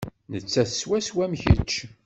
Nettat 0.31 0.69
swaswa 0.81 1.23
am 1.25 1.33
kečč. 1.41 1.71